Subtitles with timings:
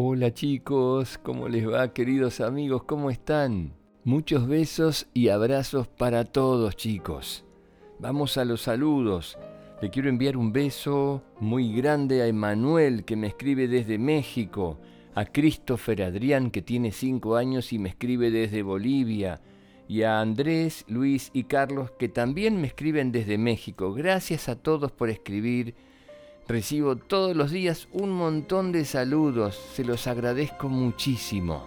[0.00, 2.84] Hola chicos, ¿cómo les va queridos amigos?
[2.84, 3.74] ¿Cómo están?
[4.04, 7.44] Muchos besos y abrazos para todos chicos.
[7.98, 9.36] Vamos a los saludos.
[9.82, 14.78] Le quiero enviar un beso muy grande a Emanuel que me escribe desde México,
[15.16, 19.40] a Christopher Adrián que tiene 5 años y me escribe desde Bolivia,
[19.88, 23.92] y a Andrés, Luis y Carlos que también me escriben desde México.
[23.92, 25.74] Gracias a todos por escribir
[26.48, 31.66] Recibo todos los días un montón de saludos, se los agradezco muchísimo.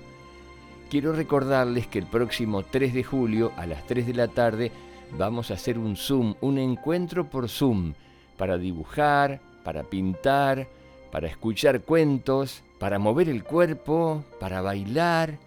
[0.89, 4.71] Quiero recordarles que el próximo 3 de julio a las 3 de la tarde
[5.15, 7.93] vamos a hacer un Zoom, un encuentro por Zoom,
[8.37, 10.67] para dibujar, para pintar,
[11.11, 15.37] para escuchar cuentos, para mover el cuerpo, para bailar.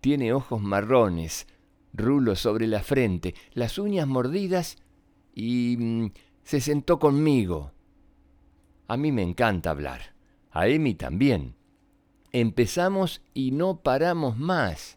[0.00, 1.48] Tiene ojos marrones,
[1.92, 4.76] rulos sobre la frente, las uñas mordidas
[5.34, 6.12] y mm,
[6.44, 7.72] se sentó conmigo.
[8.86, 10.14] A mí me encanta hablar,
[10.52, 11.56] a Emi también.
[12.32, 14.94] Empezamos y no paramos más.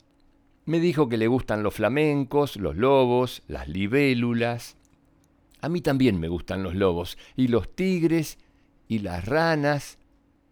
[0.66, 4.78] Me dijo que le gustan los flamencos, los lobos, las libélulas.
[5.60, 8.38] A mí también me gustan los lobos, y los tigres,
[8.88, 9.98] y las ranas.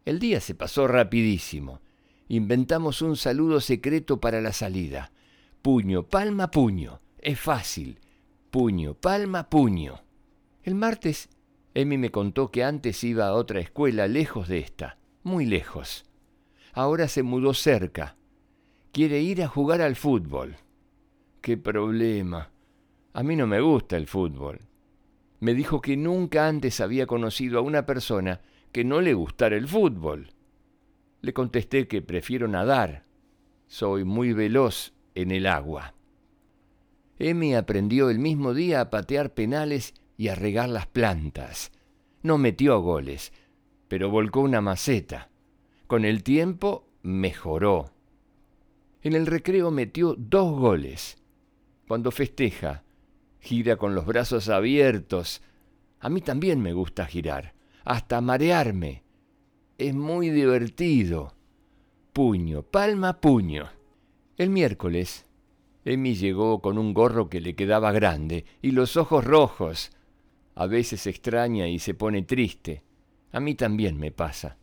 [0.05, 1.81] El día se pasó rapidísimo.
[2.29, 5.11] Inventamos un saludo secreto para la salida.
[5.61, 6.99] Puño, palma, puño.
[7.19, 7.99] Es fácil.
[8.49, 10.01] Puño, palma, puño.
[10.63, 11.29] El martes,
[11.75, 16.05] Emi me contó que antes iba a otra escuela lejos de esta, muy lejos
[16.73, 18.15] ahora se mudó cerca.
[18.91, 20.57] Quiere ir a jugar al fútbol.
[21.41, 22.51] ¡Qué problema!
[23.13, 24.59] A mí no me gusta el fútbol.
[25.39, 29.67] Me dijo que nunca antes había conocido a una persona que no le gustara el
[29.67, 30.33] fútbol.
[31.21, 33.05] Le contesté que prefiero nadar.
[33.67, 35.95] Soy muy veloz en el agua.
[37.17, 41.71] Emi aprendió el mismo día a patear penales y a regar las plantas.
[42.21, 43.33] No metió goles,
[43.87, 45.30] pero volcó una maceta.
[45.91, 47.91] Con el tiempo mejoró.
[49.01, 51.17] En el recreo metió dos goles.
[51.85, 52.85] Cuando festeja,
[53.41, 55.41] gira con los brazos abiertos.
[55.99, 59.03] A mí también me gusta girar, hasta marearme.
[59.77, 61.33] Es muy divertido.
[62.13, 63.67] Puño, palma, puño.
[64.37, 65.25] El miércoles,
[65.83, 69.91] Emi llegó con un gorro que le quedaba grande y los ojos rojos.
[70.55, 72.81] A veces extraña y se pone triste.
[73.33, 74.55] A mí también me pasa.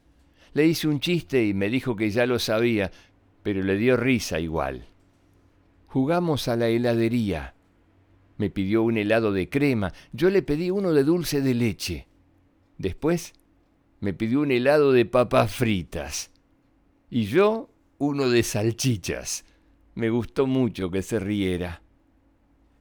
[0.59, 2.91] Le hice un chiste y me dijo que ya lo sabía,
[3.45, 4.89] pero le dio risa igual.
[5.87, 7.55] Jugamos a la heladería.
[8.39, 12.09] Me pidió un helado de crema, yo le pedí uno de dulce de leche.
[12.77, 13.35] Después
[14.01, 16.33] me pidió un helado de papas fritas.
[17.09, 19.45] Y yo uno de salchichas.
[19.95, 21.83] Me gustó mucho que se riera.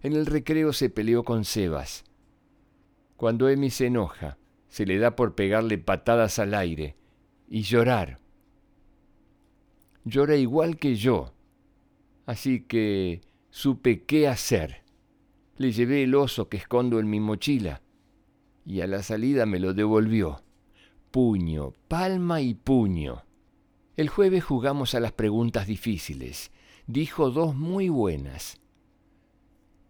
[0.02, 2.06] En el recreo se peleó con Sebas.
[3.18, 6.96] Cuando Emi se enoja, se le da por pegarle patadas al aire
[7.48, 8.20] y llorar.
[10.04, 11.34] Llora igual que yo,
[12.26, 14.84] así que supe qué hacer.
[15.58, 17.82] Le llevé el oso que escondo en mi mochila
[18.66, 20.44] y a la salida me lo devolvió.
[21.12, 23.24] Puño, palma y puño.
[23.96, 26.52] El jueves jugamos a las preguntas difíciles.
[26.86, 28.62] Dijo dos muy buenas.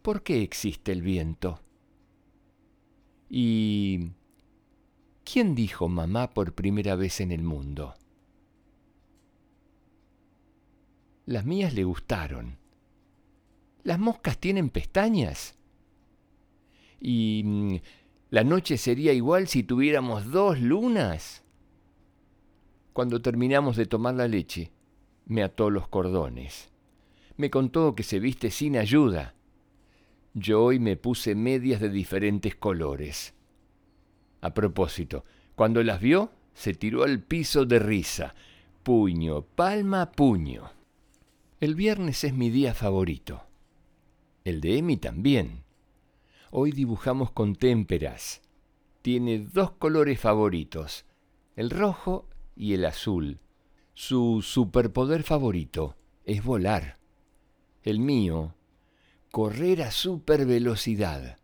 [0.02, 1.60] ¿Por qué existe el viento?
[3.30, 4.12] ¿Y
[5.30, 7.96] ¿Quién dijo mamá por primera vez en el mundo?
[11.26, 12.58] Las mías le gustaron.
[13.84, 15.58] ¿Las moscas tienen pestañas?
[17.02, 17.76] ¿Y mm,
[18.30, 21.44] la noche sería igual si tuviéramos dos lunas?
[22.94, 24.72] Cuando terminamos de tomar la leche,
[25.26, 26.70] me ató los cordones.
[27.36, 29.36] Me contó que se viste sin ayuda.
[30.34, 33.37] Yo hoy me puse medias de diferentes colores.
[34.42, 35.24] A propósito,
[35.56, 38.36] cuando las vio, se tiró al piso de risa.
[38.84, 40.72] Puño, palma, puño.
[41.60, 43.44] El viernes es mi día favorito.
[44.44, 45.64] El de Emi también.
[46.52, 48.42] Hoy dibujamos con témperas.
[49.02, 51.06] Tiene dos colores favoritos,
[51.56, 53.40] el rojo y el azul.
[53.94, 56.98] Su superpoder favorito es volar.
[57.84, 58.56] El mío,
[59.32, 61.38] correr a supervelocidad.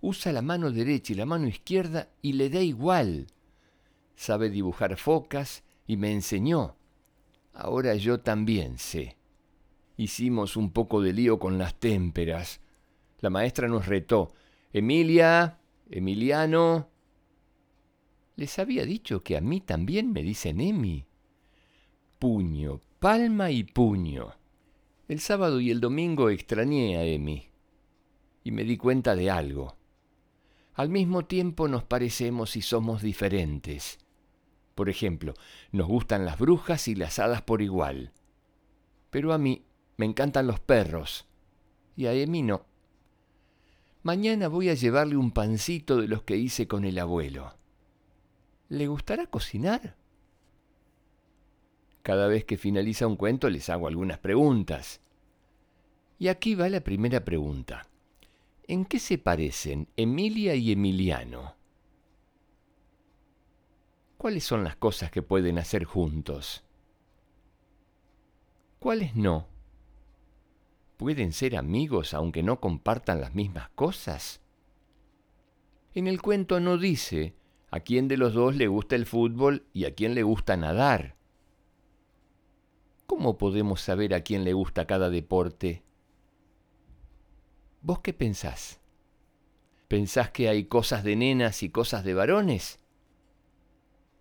[0.00, 3.26] Usa la mano derecha y la mano izquierda y le da igual.
[4.14, 6.76] Sabe dibujar focas y me enseñó.
[7.52, 9.16] Ahora yo también sé.
[9.96, 12.60] Hicimos un poco de lío con las témperas.
[13.20, 14.32] La maestra nos retó.
[14.72, 15.58] Emilia,
[15.90, 16.88] Emiliano.
[18.36, 21.06] Les había dicho que a mí también me dicen Emi.
[22.20, 24.34] Puño, palma y puño.
[25.08, 27.48] El sábado y el domingo extrañé a Emi
[28.44, 29.77] y me di cuenta de algo.
[30.78, 33.98] Al mismo tiempo nos parecemos y somos diferentes.
[34.76, 35.34] Por ejemplo,
[35.72, 38.12] nos gustan las brujas y las hadas por igual.
[39.10, 39.64] Pero a mí
[39.96, 41.26] me encantan los perros
[41.96, 42.64] y a Emi no.
[44.04, 47.56] Mañana voy a llevarle un pancito de los que hice con el abuelo.
[48.68, 49.96] ¿Le gustará cocinar?
[52.04, 55.00] Cada vez que finaliza un cuento les hago algunas preguntas.
[56.20, 57.88] Y aquí va la primera pregunta.
[58.70, 61.56] ¿En qué se parecen Emilia y Emiliano?
[64.18, 66.64] ¿Cuáles son las cosas que pueden hacer juntos?
[68.78, 69.46] ¿Cuáles no?
[70.98, 74.42] ¿Pueden ser amigos aunque no compartan las mismas cosas?
[75.94, 77.34] En el cuento no dice
[77.70, 81.16] a quién de los dos le gusta el fútbol y a quién le gusta nadar.
[83.06, 85.87] ¿Cómo podemos saber a quién le gusta cada deporte?
[87.88, 88.82] ¿Vos qué pensás?
[89.88, 92.80] ¿Pensás que hay cosas de nenas y cosas de varones?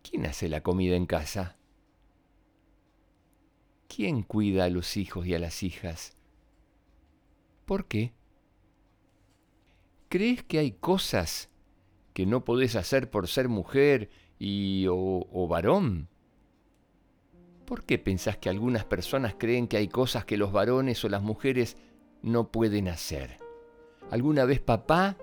[0.04, 1.58] ¿Quién hace la comida en casa?
[3.94, 6.16] ¿Quién cuida a los hijos y a las hijas?
[7.66, 8.14] ¿Por qué?
[10.08, 11.50] ¿Crees que hay cosas
[12.14, 14.10] que no podés hacer por ser mujer
[14.40, 16.08] y o, o varón?
[17.66, 21.22] ¿Por qué pensás que algunas personas creen que hay cosas que los varones o las
[21.22, 21.76] mujeres
[22.22, 23.46] no pueden hacer?
[24.10, 25.18] Alguna vez papá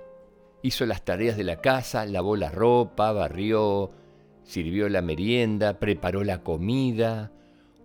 [0.62, 3.90] hizo las tareas de la casa, lavó la ropa, barrió,
[4.44, 7.32] sirvió la merienda, preparó la comida,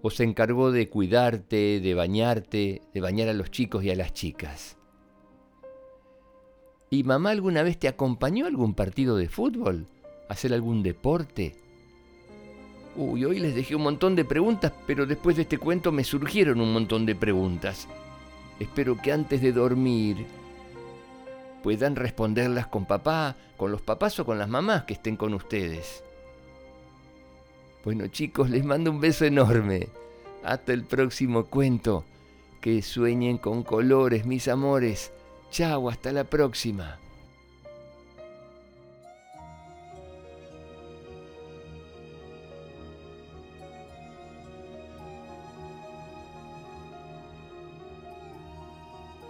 [0.01, 4.13] o se encargó de cuidarte, de bañarte, de bañar a los chicos y a las
[4.13, 4.78] chicas.
[6.90, 9.88] ¿Y mamá alguna vez te acompañó a algún partido de fútbol?
[10.28, 11.56] ¿A hacer algún deporte?
[12.95, 16.60] Uy, hoy les dejé un montón de preguntas, pero después de este cuento me surgieron
[16.60, 17.88] un montón de preguntas.
[18.60, 20.25] Espero que antes de dormir
[21.64, 26.04] puedan responderlas con papá, con los papás o con las mamás que estén con ustedes.
[27.84, 29.90] Bueno chicos, les mando un beso enorme.
[30.44, 32.04] Hasta el próximo cuento.
[32.62, 35.12] Que sueñen con colores, mis amores.
[35.50, 37.00] Chao, hasta la próxima.